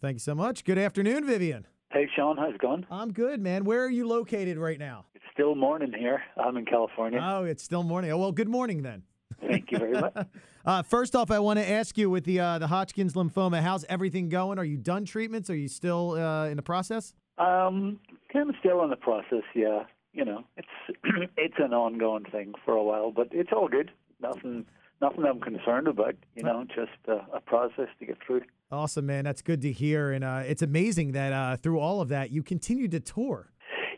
[0.00, 0.64] Thank you so much.
[0.64, 1.66] Good afternoon, Vivian.
[1.90, 2.86] Hey, Sean, how's it going?
[2.90, 3.64] I'm good, man.
[3.64, 5.06] Where are you located right now?
[5.14, 6.22] It's still morning here.
[6.36, 7.20] I'm in California.
[7.22, 8.12] Oh, it's still morning.
[8.12, 9.02] Oh, well, good morning then.
[9.40, 10.14] Thank you very much.
[10.66, 13.84] Uh, first off, I want to ask you with the uh, the Hodgkin's lymphoma, how's
[13.84, 14.58] everything going?
[14.58, 15.48] Are you done treatments?
[15.48, 17.14] Are you still uh, in the process?
[17.38, 17.98] Um,
[18.34, 19.84] of still in the process, yeah.
[20.12, 20.68] You know, it's
[21.38, 23.90] it's an ongoing thing for a while, but it's all good.
[24.20, 24.66] Nothing,
[25.00, 26.14] nothing I'm concerned about.
[26.34, 28.42] You know, just uh, a process to get through.
[28.70, 29.24] Awesome, man.
[29.24, 32.42] That's good to hear, and uh, it's amazing that uh, through all of that, you
[32.42, 33.50] continue to tour.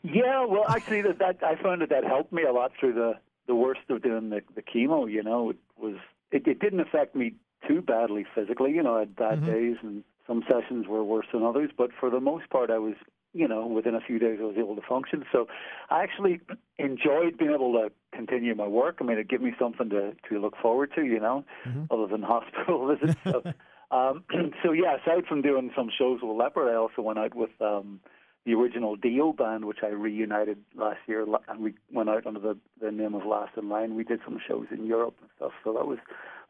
[0.03, 3.15] Yeah, well, actually, that, that I found that that helped me a lot through the
[3.47, 5.11] the worst of doing the, the chemo.
[5.11, 5.97] You know, it was
[6.31, 7.35] it, it didn't affect me
[7.67, 8.73] too badly physically.
[8.73, 12.09] You know, I had bad days and some sessions were worse than others, but for
[12.11, 12.95] the most part, I was
[13.33, 15.25] you know within a few days I was able to function.
[15.33, 15.47] So
[15.91, 16.41] I actually
[16.79, 18.99] enjoyed being able to continue my work.
[19.01, 21.05] I mean, it gave me something to to look forward to.
[21.05, 21.45] You know,
[21.91, 23.19] other than hospital visits.
[23.25, 23.43] So,
[23.91, 24.25] um,
[24.63, 27.51] so yeah, aside from doing some shows with Leppard, I also went out with.
[27.61, 28.01] Um,
[28.47, 32.57] the original Dio band, which I reunited last year, and we went out under the,
[32.81, 33.95] the name of Last in Line.
[33.95, 35.99] We did some shows in Europe and stuff, so that was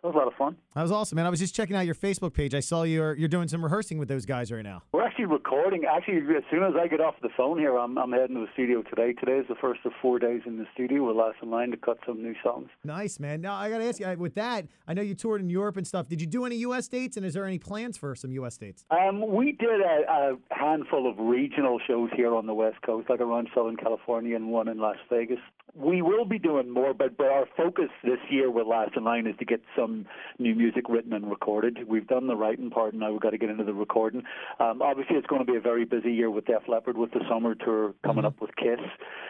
[0.03, 0.57] that was a lot of fun.
[0.75, 1.27] That was awesome, man.
[1.27, 2.55] I was just checking out your Facebook page.
[2.55, 4.83] I saw you're you're doing some rehearsing with those guys right now.
[4.93, 5.85] We're actually recording.
[5.85, 8.53] Actually, as soon as I get off the phone here, I'm I'm heading to the
[8.55, 9.13] studio today.
[9.13, 11.77] Today is the first of four days in the studio with Last in Line to
[11.77, 12.69] cut some new songs.
[12.85, 13.41] Nice, man.
[13.41, 14.67] Now I got to ask you with that.
[14.89, 16.09] I know you toured in Europe and stuff.
[16.09, 16.89] Did you do any U.S.
[16.89, 18.57] dates, and is there any plans for some U.S.
[18.57, 18.85] dates?
[18.91, 23.21] Um, we did a, a handful of regional shows here on the West Coast, like
[23.21, 25.39] around Southern California and one in Las Vegas.
[25.75, 29.27] We will be doing more, but, but our focus this year with Last in Line
[29.27, 30.07] is to get some
[30.39, 31.79] new music written and recorded.
[31.87, 34.23] We've done the writing part, and now we've got to get into the recording.
[34.59, 37.21] Um, obviously, it's going to be a very busy year with Def Leppard with the
[37.29, 38.81] summer tour coming up with Kiss.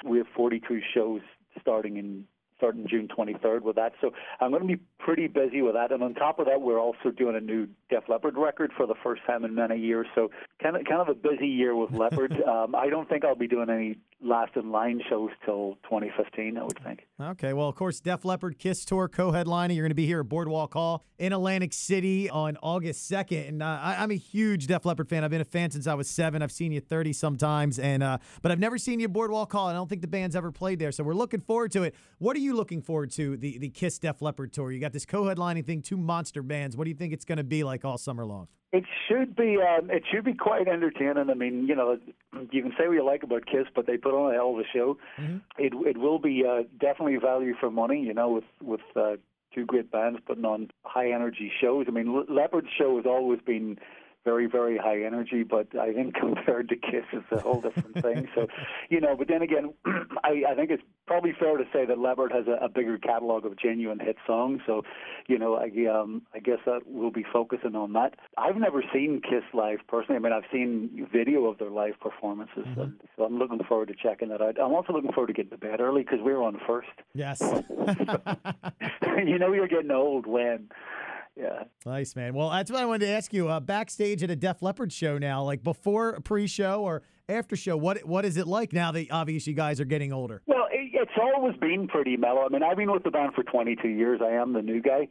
[0.05, 1.21] We have 42 shows
[1.61, 2.25] starting in
[2.61, 3.93] starting June 23rd with that.
[4.03, 5.93] So I'm going to be pretty busy with that.
[5.93, 8.95] And on top of that, we're also doing a new Def Leppard record for the
[9.03, 10.07] first time in many years.
[10.15, 10.31] So
[10.63, 12.33] kind of kind of a busy year with Leppard.
[12.47, 16.59] um, I don't think I'll be doing any last in line shows till 2015.
[16.59, 17.07] I would think.
[17.21, 19.75] Okay, well, of course, Def Leppard Kiss Tour co-headlining.
[19.75, 23.62] You're going to be here at Boardwalk Hall in Atlantic City on August 2nd, and
[23.62, 25.25] uh, I, I'm a huge Def Leppard fan.
[25.25, 26.43] I've been a fan since I was seven.
[26.43, 29.69] I've seen you 30 sometimes, and uh, but I've never seen you at Boardwalk Hall.
[29.69, 31.94] I don't think the band's ever played there, so we're looking forward to it.
[32.19, 34.71] What are you looking forward to the the Kiss Def Leppard tour?
[34.71, 36.77] You got this co-headlining thing, two monster bands.
[36.77, 38.49] What do you think it's going to be like all summer long?
[38.72, 41.28] It should be um, it should be quite entertaining.
[41.28, 41.98] I mean, you know,
[42.53, 44.60] you can say what you like about Kiss, but they put on a hell of
[44.60, 44.97] a show.
[45.58, 48.00] It it will be uh, definitely value for money.
[48.00, 49.16] You know, with with uh,
[49.53, 51.86] two great bands putting on high energy shows.
[51.88, 53.78] I mean, Le- Leppard's show has always been
[54.25, 58.28] very very high energy, but I think compared to Kiss, it's a whole different thing.
[58.34, 58.47] So,
[58.88, 59.72] you know, but then again,
[60.25, 63.44] I, I think it's probably fair to say that Leppard has a, a bigger catalog
[63.44, 64.60] of genuine hit songs.
[64.66, 64.82] So,
[65.26, 68.14] you know, I um I guess that we'll be focusing on that.
[68.36, 70.16] I've never seen Kiss live personally.
[70.16, 73.94] I mean, I've seen video of their live performances, and so I'm looking forward to
[73.94, 74.60] checking that out.
[74.60, 76.88] I'm also looking forward to getting to bed early because we're on first.
[77.14, 77.41] Yes.
[79.25, 80.69] you know, you're getting old when.
[81.41, 81.65] Yeah.
[81.87, 82.34] Nice, man.
[82.34, 83.49] Well, that's what I wanted to ask you.
[83.49, 87.77] Uh, backstage at a Def Leppard show now, like before a pre-show or after show,
[87.77, 90.43] what what is it like now that obviously you guys are getting older?
[90.47, 92.45] Well, it, it's always been pretty mellow.
[92.45, 94.21] I mean, I've been with the band for 22 years.
[94.23, 95.09] I am the new guy,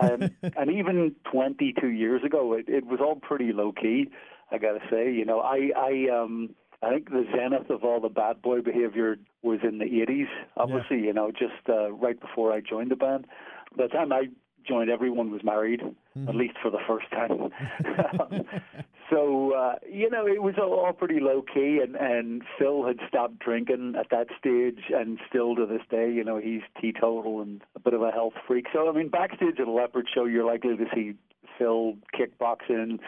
[0.00, 4.10] um, and even 22 years ago, it, it was all pretty low key.
[4.50, 6.54] I got to say, you know, I I um.
[6.84, 10.26] I think the zenith of all the bad boy behavior was in the 80s.
[10.56, 13.28] Obviously, you know, just uh, right before I joined the band.
[13.76, 14.24] By the time I
[14.66, 15.80] joined, everyone was married,
[16.28, 17.50] at least for the first time.
[19.10, 22.98] so, uh, you know, it was all, all pretty low key, and, and Phil had
[23.08, 27.62] stopped drinking at that stage, and still to this day, you know, he's teetotal and
[27.74, 28.66] a bit of a health freak.
[28.72, 31.14] So, I mean, backstage at a Leppard show, you're likely to see
[31.58, 32.98] Phil kickboxing,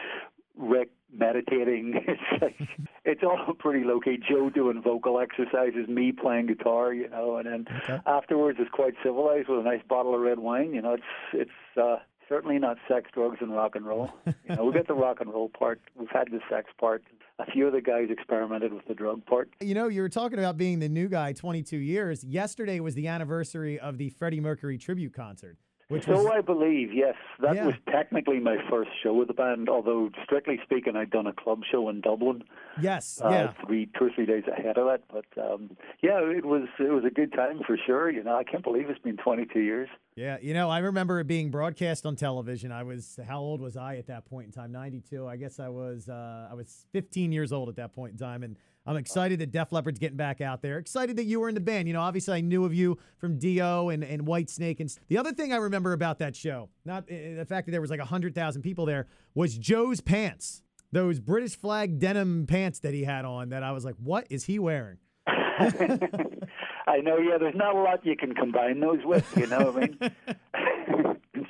[0.57, 1.93] Rick meditating.
[2.07, 2.55] It's like
[3.05, 4.17] it's all pretty low key.
[4.27, 7.99] Joe doing vocal exercises, me playing guitar, you know, and then Okay.
[8.05, 10.73] afterwards it's quite civilized with a nice bottle of red wine.
[10.73, 11.97] You know, it's it's uh,
[12.29, 14.11] certainly not sex, drugs, and rock and roll.
[14.25, 15.79] You know, we got the rock and roll part.
[15.95, 17.03] We've had the sex part.
[17.39, 19.49] A few of the guys experimented with the drug part.
[19.59, 22.23] You know, you were talking about being the new guy, 22 years.
[22.23, 26.91] Yesterday was the anniversary of the Freddie Mercury tribute concert, which was So I believe,
[26.93, 27.67] yes, that Yeah.
[27.67, 29.69] was technically my first show with the band.
[29.69, 32.43] Although strictly speaking, I'd done a club show in Dublin.
[32.81, 33.53] yes, uh, yeah.
[33.65, 35.03] three, two or three days ahead of it.
[35.11, 38.09] But um, yeah, it was it was a good time for sure.
[38.09, 39.89] You know, I can't believe it's been 22 years.
[40.15, 42.71] Yeah, you know, I remember it being broadcast on television.
[42.71, 44.71] I was how old was I at that point in time?
[44.71, 45.27] 92.
[45.27, 48.41] I guess I was uh, I was 15 years old at that point in time
[48.43, 50.77] and I'm excited that Def Leppard's getting back out there.
[50.77, 51.87] Excited that you were in the band.
[51.87, 54.79] You know, obviously I knew of you from Dio and, and Whitesnake.
[54.79, 57.81] And the other thing I remember about that show, not uh, the fact that there
[57.81, 60.61] was like 100,000 people there, was Joe's pants.
[60.91, 64.45] those British flag denim pants that he had on that I was like, what is
[64.45, 64.97] he wearing?
[65.27, 69.83] I know, yeah, there's not a lot you can combine those with, you know what
[69.83, 69.97] I mean?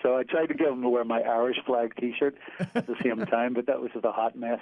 [0.06, 2.36] So I tried to get him to wear my Irish flag T-shirt
[2.76, 4.60] at the same time, but that was just a hot mess.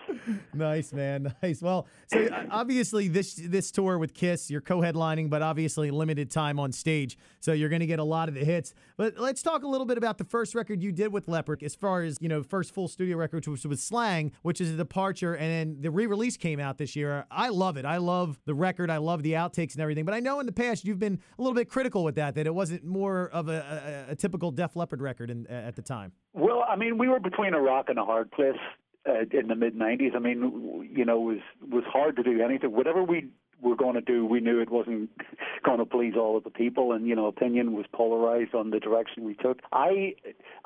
[0.54, 1.36] Nice, man.
[1.44, 1.62] Nice.
[1.62, 6.58] Well, so uh, obviously this this tour with Kiss, you're co-headlining, but obviously limited time
[6.60, 8.74] on stage, so you're going to get a lot of the hits.
[8.96, 11.76] But let's talk a little bit about the first record you did with Leppard, as
[11.76, 15.34] far as you know, first full studio record, which was Slang, which is a departure,
[15.34, 17.26] and then the re-release came out this year.
[17.30, 17.84] I love it.
[17.84, 18.90] I love the record.
[18.90, 20.06] I love the outtakes and everything.
[20.06, 22.48] But I know in the past you've been a little bit critical with that, that
[22.48, 26.12] it wasn't more of a, a, a typical Def Leppard record in, at the time.
[26.34, 28.58] Well, I mean, we were between a rock and a hard place
[29.08, 30.16] uh, in the mid '90s.
[30.16, 32.72] I mean, you know, it was was hard to do anything.
[32.72, 33.30] Whatever we
[33.62, 35.10] were going to do, we knew it wasn't
[35.66, 38.80] going to please all of the people, and you know, opinion was polarized on the
[38.80, 39.60] direction we took.
[39.72, 40.16] I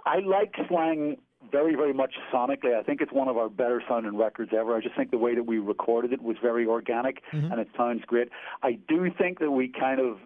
[0.05, 1.17] I like slang
[1.51, 2.77] very, very much sonically.
[2.77, 4.75] I think it's one of our better sounding records ever.
[4.75, 7.51] I just think the way that we recorded it was very organic mm-hmm.
[7.51, 8.29] and it sounds great.
[8.63, 10.17] I do think that we kind of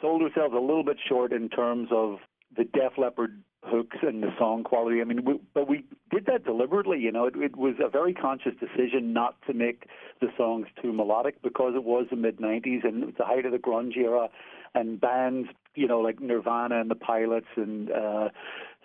[0.00, 2.18] sold ourselves a little bit short in terms of
[2.56, 5.00] the Def Leppard hooks and the song quality.
[5.00, 6.98] I mean, we, but we did that deliberately.
[6.98, 9.84] You know, it, it was a very conscious decision not to make
[10.20, 13.44] the songs too melodic because it was the mid '90s and it was the height
[13.44, 14.28] of the grunge era,
[14.74, 18.28] and bands, you know, like Nirvana and the Pilots and uh,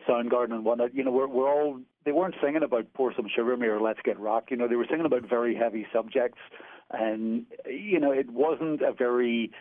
[0.07, 0.93] Soundgarden and whatnot.
[0.93, 3.99] You know, we're we're all they weren't singing about pour some sugar me or let's
[4.03, 4.45] get rock.
[4.51, 6.39] You know, they were singing about very heavy subjects,
[6.91, 9.51] and you know, it wasn't a very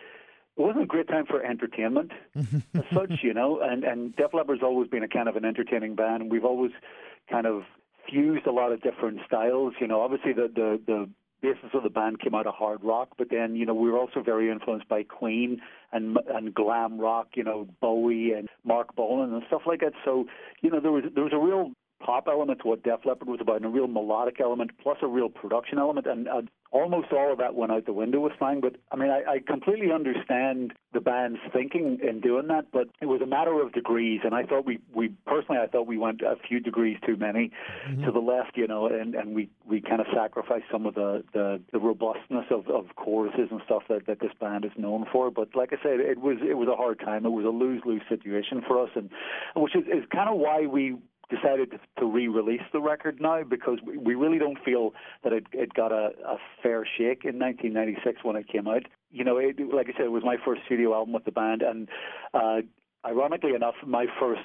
[0.57, 3.59] it wasn't a great time for entertainment as such, you know.
[3.61, 6.71] And and Def Leppard's always been a kind of an entertaining band, and we've always
[7.29, 7.63] kind of
[8.09, 9.73] fused a lot of different styles.
[9.79, 11.09] You know, obviously the the the
[11.41, 13.97] basis of the band came out of hard rock, but then you know we were
[13.97, 15.61] also very influenced by Queen
[15.91, 17.29] and and glam rock.
[17.35, 19.93] You know, Bowie and Marc Bolan and stuff like that.
[20.03, 20.25] So
[20.61, 21.71] you know there was there was a real
[22.03, 25.07] pop element to what Def Leppard was about, and a real melodic element, plus a
[25.07, 28.61] real production element, and uh, almost all of that went out the window with Slang.
[28.61, 33.05] But I mean, I, I completely understand the band's thinking in doing that, but it
[33.05, 36.21] was a matter of degrees, and I thought we, we personally, I thought we went
[36.21, 37.51] a few degrees too many
[37.87, 38.05] mm-hmm.
[38.05, 41.23] to the left, you know, and, and we, we kind of sacrificed some of the,
[41.33, 45.29] the, the robustness of, of choruses and stuff that, that this band is known for.
[45.29, 47.25] But like I said, it was it was a hard time.
[47.25, 49.09] It was a lose lose situation for us, and
[49.55, 50.95] which is, is kind of why we
[51.29, 54.93] decided to re-release the record now because we really don't feel
[55.23, 58.83] that it, it got a, a fair shake in 1996 when it came out.
[59.11, 61.61] You know, it, like I said, it was my first studio album with the band,
[61.61, 61.89] and
[62.33, 62.61] uh,
[63.05, 64.41] ironically enough, my first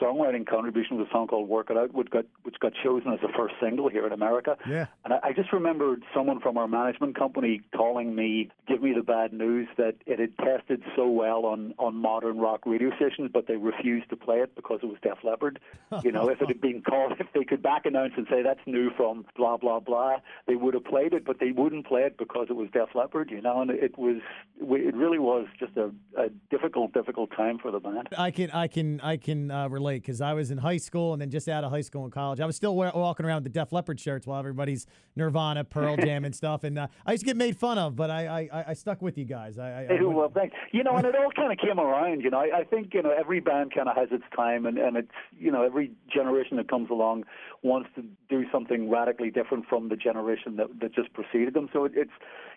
[0.00, 3.20] songwriting contribution was a song called "Work It Out," which got which got chosen as
[3.20, 4.56] the first single here in America.
[4.68, 4.86] Yeah.
[5.04, 9.02] And I, I just remembered someone from our management company calling me, give me the
[9.02, 13.46] bad news that it had tested so well on on modern rock radio stations, but
[13.46, 15.58] they refused to play it because it was Def Leppard.
[16.04, 18.60] you know, if it had been called, if they could back announce and say that's
[18.66, 20.16] new from blah blah blah,
[20.46, 23.30] they would have played it, but they wouldn't play it because it was Def Leppard.
[23.30, 24.20] You know, and it was
[24.60, 28.08] it really was just a, a difficult difficult time for the band.
[28.16, 31.12] I can I can I can uh, relate relate because I was in high school
[31.12, 32.40] and then just out of high school and college.
[32.40, 34.86] I was still walking around with the Def Leppard shirts while everybody's
[35.16, 36.64] Nirvana, Pearl Jam, and stuff.
[36.64, 39.16] And uh, I used to get made fun of, but I I, I stuck with
[39.18, 39.58] you guys.
[39.58, 40.54] I, I, I well, thanks.
[40.72, 42.22] You know, and it all kind of came around.
[42.22, 44.78] You know, I, I think you know every band kind of has its time, and
[44.78, 47.24] and it's you know every generation that comes along
[47.62, 51.68] wants to do something radically different from the generation that that just preceded them.
[51.72, 52.12] So it, it's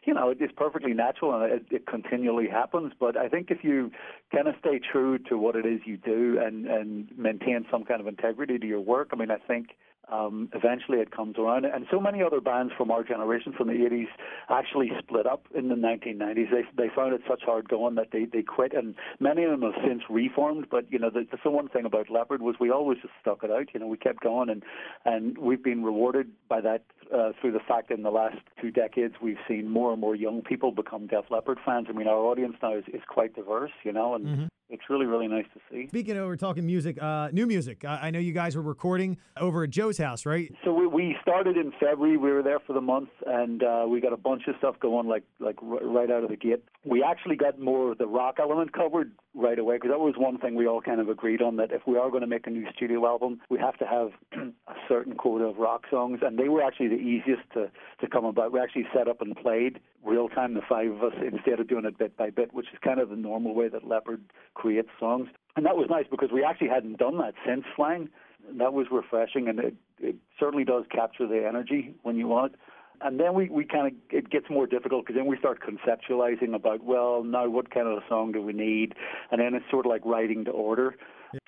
[0.05, 2.93] you know it's perfectly natural, and it, it continually happens.
[2.99, 3.91] But I think if you
[4.33, 8.01] kind of stay true to what it is you do and and maintain some kind
[8.01, 9.69] of integrity to your work, I mean, I think
[10.11, 11.65] um, eventually it comes around.
[11.65, 14.07] And so many other bands from our generation, from the 80s,
[14.49, 16.51] actually split up in the 1990s.
[16.51, 19.61] They, they found it such hard going that they, they quit, and many of them
[19.61, 20.67] have since reformed.
[20.69, 23.51] But, you know, the, the one thing about Leppard was we always just stuck it
[23.51, 23.67] out.
[23.73, 24.63] You know, we kept going, and,
[25.05, 28.71] and we've been rewarded by that uh, through the fact that in the last two
[28.71, 31.87] decades we've seen more and more young people become Def Leppard fans.
[31.89, 35.05] I mean, our audience now is, is quite diverse, you know, and mm-hmm it's really
[35.05, 35.87] really nice to see.
[35.87, 37.85] Speaking of, we're talking music, uh, new music.
[37.85, 40.53] I, I know you guys were recording over at Joe's house, right?
[40.63, 42.17] So we, we started in February.
[42.17, 45.07] We were there for the month, and uh, we got a bunch of stuff going,
[45.07, 46.63] like like r- right out of the gate.
[46.85, 50.37] We actually got more of the rock element covered right away because that was one
[50.37, 52.49] thing we all kind of agreed on that if we are going to make a
[52.49, 54.09] new studio album, we have to have
[54.67, 58.25] a certain quota of rock songs, and they were actually the easiest to to come
[58.25, 58.51] about.
[58.51, 61.85] We actually set up and played real time, the five of us, instead of doing
[61.85, 64.21] it bit by bit, which is kind of the normal way that Leppard
[64.61, 65.27] create songs.
[65.55, 68.09] And that was nice because we actually hadn't done that since Slang.
[68.57, 72.59] That was refreshing, and it, it certainly does capture the energy when you want it.
[73.03, 76.53] And then we, we kind of, it gets more difficult because then we start conceptualizing
[76.53, 78.93] about, well, now what kind of a song do we need?
[79.31, 80.95] And then it's sort of like writing to order.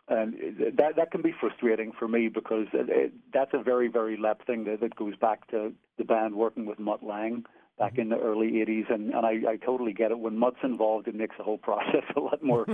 [0.07, 0.33] And
[0.77, 4.45] that that can be frustrating for me because it, it, that's a very very lep
[4.45, 7.45] thing that, that goes back to the band working with Mutt Lange
[7.77, 11.07] back in the early 80s and, and I, I totally get it when Mutt's involved
[11.07, 12.65] it makes the whole process a lot more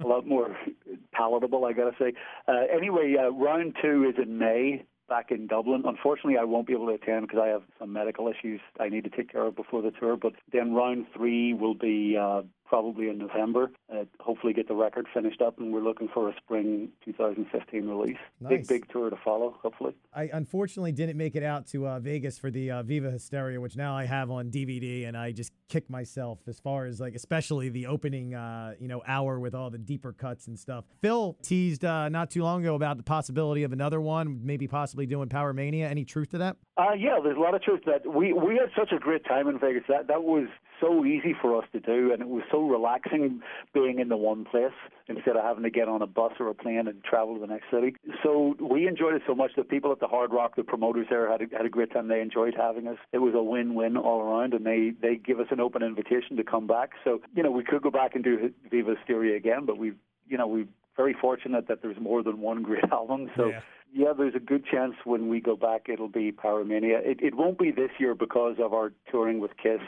[0.00, 0.56] a lot more
[1.12, 2.12] palatable I gotta say
[2.48, 5.82] uh, anyway uh, round two is in May back in Dublin.
[5.84, 9.04] Unfortunately, I won't be able to attend because I have some medical issues I need
[9.04, 10.16] to take care of before the tour.
[10.16, 12.42] But then round three will be uh,
[12.74, 13.70] probably in November.
[13.88, 18.16] Uh, hopefully, get the record finished up, and we're looking for a spring 2015 release.
[18.40, 18.50] Nice.
[18.50, 19.56] Big, big tour to follow.
[19.62, 19.94] Hopefully.
[20.12, 23.76] I unfortunately didn't make it out to uh, Vegas for the uh, Viva Hysteria, which
[23.76, 27.68] now I have on DVD, and I just kick myself as far as like, especially
[27.68, 30.84] the opening, uh, you know, hour with all the deeper cuts and stuff.
[31.00, 35.06] Phil teased uh, not too long ago about the possibility of another one, maybe possibly
[35.06, 35.88] doing Pyromania.
[35.88, 36.56] Any truth to that?
[36.76, 38.12] Uh, yeah, there's a lot of truth to that.
[38.12, 39.84] We we had such a great time in Vegas.
[39.88, 40.48] That that was
[40.84, 43.40] so easy for us to do, and it was so relaxing
[43.72, 44.72] being in the one place
[45.08, 47.46] instead of having to get on a bus or a plane and travel to the
[47.46, 47.94] next city.
[48.22, 49.52] So we enjoyed it so much.
[49.56, 52.08] The people at the Hard Rock, the promoters there, had a, had a great time.
[52.08, 52.98] They enjoyed having us.
[53.12, 56.44] It was a win-win all around, and they they give us an open invitation to
[56.44, 56.90] come back.
[57.04, 59.92] So you know, we could go back and do Viva Hysteria again, but we
[60.28, 63.30] you know we very fortunate that there's more than one great album.
[63.36, 63.48] So.
[63.48, 63.60] Yeah
[63.96, 66.98] yeah, there's a good chance when we go back it'll be Pyromania.
[67.06, 69.80] It, it won't be this year because of our touring with Kiss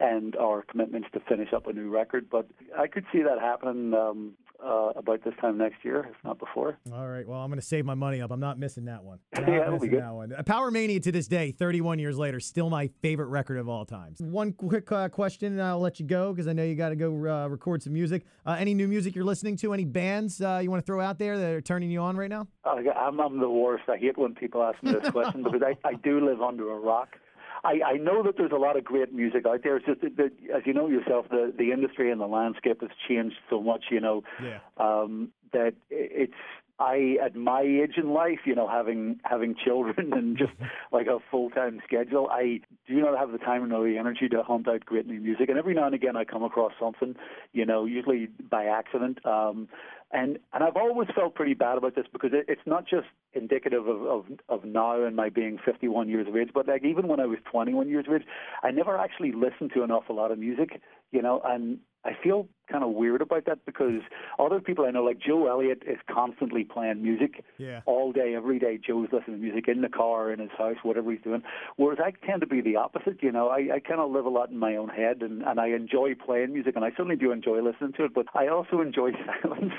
[0.00, 3.94] and our commitments to finish up a new record, but I could see that happening
[3.94, 4.32] um,
[4.64, 6.78] uh, about this time next year, if not before.
[6.92, 7.26] All right.
[7.26, 8.30] Well, I'm going to save my money up.
[8.30, 9.18] I'm not missing that one.
[9.34, 10.02] Not yeah, that'll be missing good.
[10.02, 10.30] that one.
[10.30, 14.14] Pyromania to this day, 31 years later, still my favorite record of all time.
[14.18, 16.96] One quick uh, question, and I'll let you go because I know you got to
[16.96, 18.24] go uh, record some music.
[18.46, 19.72] Uh, any new music you're listening to?
[19.72, 22.30] Any bands uh, you want to throw out there that are turning you on right
[22.30, 22.46] now?
[22.64, 23.84] Uh, I'm, I'm the worst.
[23.88, 26.78] I hate when people ask me this question because I, I do live under a
[26.78, 27.16] rock.
[27.64, 29.76] I, I know that there's a lot of great music out there.
[29.76, 32.90] It's just that, that, as you know yourself, the the industry and the landscape has
[33.08, 33.84] changed so much.
[33.90, 34.58] You know, Yeah.
[34.78, 36.32] um, that it's
[36.78, 40.52] I at my age in life, you know, having having children and just
[40.92, 44.42] like a full time schedule, I do not have the time nor the energy to
[44.42, 45.48] hunt out great new music.
[45.48, 47.14] And every now and again, I come across something,
[47.52, 49.24] you know, usually by accident.
[49.24, 49.68] Um,
[50.12, 53.86] and and I've always felt pretty bad about this because it, it's not just indicative
[53.86, 57.20] of, of of now and my being 51 years of age, but like even when
[57.20, 58.26] I was 21 years of age,
[58.62, 62.48] I never actually listened to an awful lot of music, you know, and I feel
[62.70, 64.00] kind of weird about that because
[64.38, 67.80] other people I know, like Joe Elliott, is constantly playing music Yeah.
[67.86, 68.78] all day, every day.
[68.78, 71.42] Joe's listening to music in the car, in his house, whatever he's doing.
[71.76, 73.22] Whereas I tend to be the opposite.
[73.22, 75.60] You know, I, I kind of live a lot in my own head, and, and
[75.60, 78.14] I enjoy playing music, and I certainly do enjoy listening to it.
[78.14, 79.10] But I also enjoy
[79.42, 79.72] silence.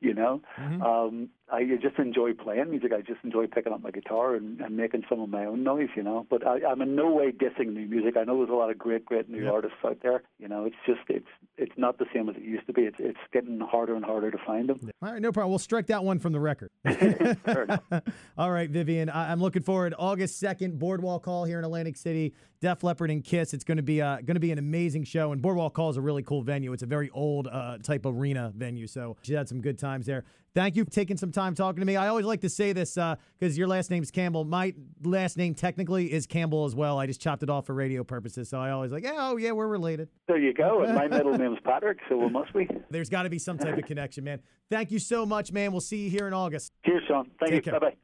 [0.00, 2.92] You know, um, I just enjoy playing music.
[2.92, 5.88] I just enjoy picking up my guitar and, and making some of my own noise.
[5.96, 8.16] You know, but I, I'm in no way dissing new music.
[8.16, 9.52] I know there's a lot of great, great new Yep.
[9.52, 10.22] artists out there.
[10.38, 11.26] You know, it's just it's
[11.56, 12.82] it's not the same as it used to be.
[12.82, 14.78] It's it's getting harder and harder to find them.
[15.02, 15.50] All right, no problem.
[15.50, 16.70] We'll strike that one from the record.
[18.38, 19.08] All right, Vivian.
[19.08, 19.94] I- I'm looking forward.
[19.98, 22.34] August 2nd, Boardwalk Hall here in Atlantic City.
[22.60, 23.52] Def Leppard and Kiss.
[23.54, 25.32] It's going to be uh, going to be an amazing show.
[25.32, 26.72] And Boardwalk Hall is a really cool venue.
[26.72, 28.86] It's a very old uh, type arena venue.
[28.86, 30.24] So she had some good times there.
[30.56, 31.96] Thank you for taking some time talking to me.
[31.96, 34.46] I always like to say this uh, because your last name's Campbell.
[34.46, 34.72] My
[35.04, 36.98] last name technically is Campbell as well.
[36.98, 38.48] I just chopped it off for radio purposes.
[38.48, 40.08] So I always like, oh yeah, we're related.
[40.26, 40.80] There you go.
[40.82, 42.66] And my middle name's Patrick, so we must be.
[42.88, 44.40] There's got to be some type of connection, man.
[44.70, 45.72] Thank you so much, man.
[45.72, 46.72] We'll see you here in August.
[46.86, 47.30] Cheers, Sean.
[47.38, 47.72] Thank Take you.
[47.72, 47.94] Bye bye.